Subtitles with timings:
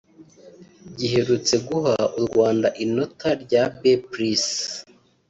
[0.97, 3.81] giherutse guha u Rwanda inota rya ‘B+’